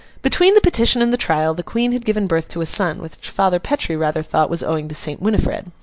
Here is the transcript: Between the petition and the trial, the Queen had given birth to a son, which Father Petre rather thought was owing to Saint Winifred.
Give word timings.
Between 0.23 0.55
the 0.55 0.61
petition 0.61 0.99
and 1.03 1.13
the 1.13 1.15
trial, 1.15 1.53
the 1.53 1.61
Queen 1.61 1.91
had 1.91 2.05
given 2.05 2.25
birth 2.25 2.47
to 2.49 2.61
a 2.61 2.65
son, 2.65 3.03
which 3.03 3.29
Father 3.29 3.59
Petre 3.59 3.99
rather 3.99 4.23
thought 4.23 4.49
was 4.49 4.63
owing 4.63 4.87
to 4.87 4.95
Saint 4.95 5.21
Winifred. 5.21 5.71